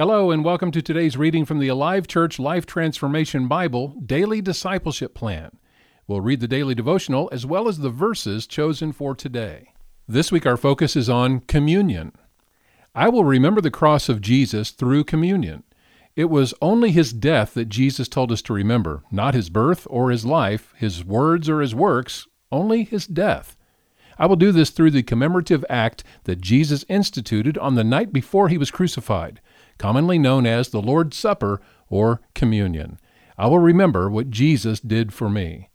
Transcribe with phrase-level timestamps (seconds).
[0.00, 5.12] Hello, and welcome to today's reading from the Alive Church Life Transformation Bible Daily Discipleship
[5.14, 5.58] Plan.
[6.06, 9.74] We'll read the daily devotional as well as the verses chosen for today.
[10.08, 12.12] This week, our focus is on communion.
[12.94, 15.64] I will remember the cross of Jesus through communion.
[16.16, 20.10] It was only his death that Jesus told us to remember, not his birth or
[20.10, 23.54] his life, his words or his works, only his death.
[24.18, 28.48] I will do this through the commemorative act that Jesus instituted on the night before
[28.48, 29.42] he was crucified
[29.80, 31.58] commonly known as the Lord's Supper
[31.88, 32.98] or Communion.
[33.38, 35.70] I will remember what Jesus did for me.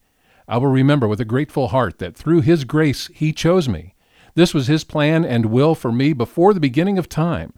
[0.48, 3.96] I will remember with a grateful heart that through His grace He chose me.
[4.36, 7.54] This was His plan and will for me before the beginning of time.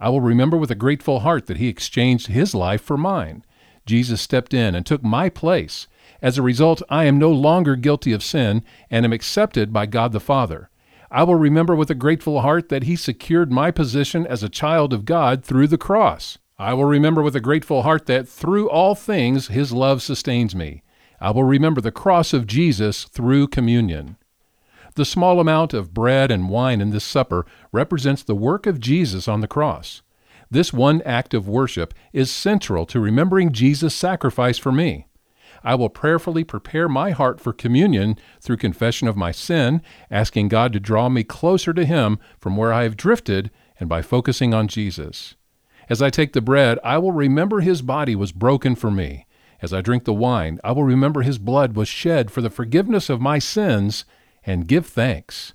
[0.00, 3.44] I will remember with a grateful heart that He exchanged His life for mine.
[3.86, 5.86] Jesus stepped in and took my place.
[6.20, 10.10] As a result, I am no longer guilty of sin and am accepted by God
[10.10, 10.68] the Father.
[11.14, 14.94] I will remember with a grateful heart that He secured my position as a child
[14.94, 16.38] of God through the cross.
[16.58, 20.82] I will remember with a grateful heart that through all things His love sustains me.
[21.20, 24.16] I will remember the cross of Jesus through communion.
[24.94, 29.28] The small amount of bread and wine in this supper represents the work of Jesus
[29.28, 30.00] on the cross.
[30.50, 35.08] This one act of worship is central to remembering Jesus' sacrifice for me.
[35.64, 40.72] I will prayerfully prepare my heart for communion through confession of my sin, asking God
[40.72, 44.68] to draw me closer to Him from where I have drifted and by focusing on
[44.68, 45.34] Jesus.
[45.88, 49.26] As I take the bread, I will remember His body was broken for me.
[49.60, 53.08] As I drink the wine, I will remember His blood was shed for the forgiveness
[53.08, 54.04] of my sins
[54.44, 55.54] and give thanks.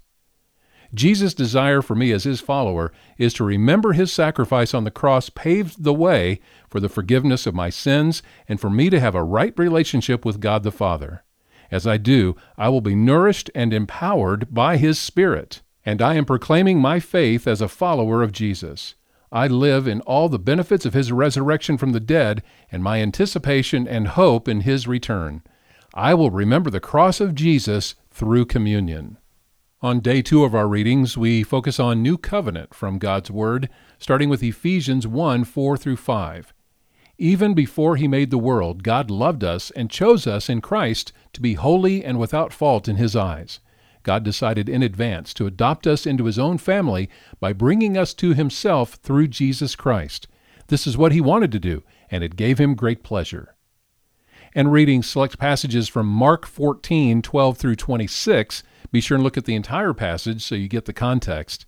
[0.93, 5.29] Jesus' desire for me as his follower is to remember his sacrifice on the cross
[5.29, 9.23] paved the way for the forgiveness of my sins and for me to have a
[9.23, 11.23] right relationship with God the Father.
[11.69, 16.25] As I do, I will be nourished and empowered by his Spirit, and I am
[16.25, 18.95] proclaiming my faith as a follower of Jesus.
[19.31, 23.85] I live in all the benefits of his resurrection from the dead and my anticipation
[23.85, 25.43] and hope in his return.
[25.93, 29.17] I will remember the cross of Jesus through communion.
[29.79, 34.27] On day two of our readings, we focus on New Covenant from God's Word, starting
[34.27, 36.51] with Ephesians 1 4 through 5.
[37.19, 41.41] Even before He made the world, God loved us and chose us in Christ to
[41.41, 43.59] be holy and without fault in His eyes.
[44.01, 47.07] God decided in advance to adopt us into His own family
[47.39, 50.27] by bringing us to Himself through Jesus Christ.
[50.69, 53.53] This is what He wanted to do, and it gave Him great pleasure.
[54.55, 59.45] And reading select passages from Mark 14 12 through 26 be sure and look at
[59.45, 61.65] the entire passage so you get the context.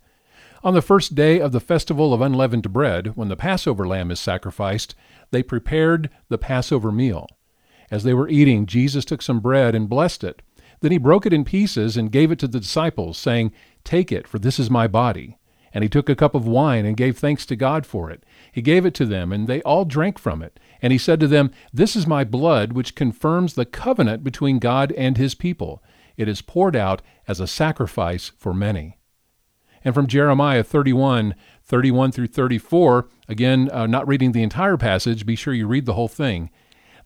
[0.63, 4.19] On the first day of the festival of unleavened bread, when the Passover lamb is
[4.19, 4.93] sacrificed,
[5.31, 7.27] they prepared the Passover meal.
[7.89, 10.41] As they were eating, Jesus took some bread and blessed it.
[10.81, 13.51] Then he broke it in pieces and gave it to the disciples, saying,
[13.83, 15.37] Take it, for this is my body.
[15.73, 18.23] And he took a cup of wine and gave thanks to God for it.
[18.51, 20.59] He gave it to them, and they all drank from it.
[20.81, 24.91] And he said to them, This is my blood, which confirms the covenant between God
[24.93, 25.83] and his people
[26.19, 28.99] it is poured out as a sacrifice for many.
[29.85, 35.37] And from Jeremiah 31, 31 through 34, again, uh, not reading the entire passage, be
[35.37, 36.49] sure you read the whole thing.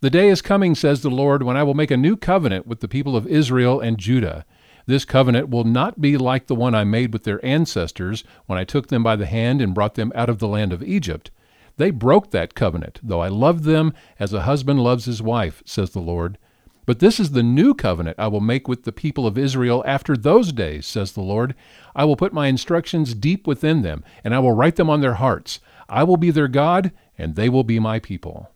[0.01, 2.79] The day is coming, says the Lord, when I will make a new covenant with
[2.79, 4.45] the people of Israel and Judah.
[4.87, 8.63] This covenant will not be like the one I made with their ancestors when I
[8.63, 11.29] took them by the hand and brought them out of the land of Egypt.
[11.77, 15.91] They broke that covenant, though I loved them as a husband loves his wife, says
[15.91, 16.39] the Lord.
[16.85, 20.17] But this is the new covenant I will make with the people of Israel after
[20.17, 21.55] those days, says the Lord.
[21.95, 25.15] I will put my instructions deep within them, and I will write them on their
[25.15, 25.59] hearts.
[25.87, 28.49] I will be their God, and they will be my people.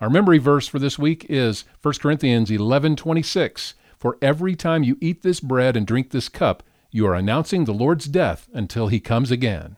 [0.00, 3.74] Our memory verse for this week is 1 Corinthians 11:26.
[3.98, 7.74] For every time you eat this bread and drink this cup, you are announcing the
[7.74, 9.76] Lord's death until he comes again.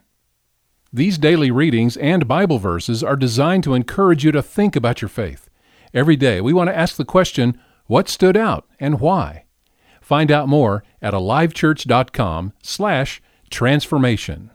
[0.93, 5.09] These daily readings and Bible verses are designed to encourage you to think about your
[5.09, 5.42] faith.
[5.95, 9.45] Every day, we want to ask the question what stood out and why?
[10.01, 14.51] Find out more at alivechurch.com slash transformation.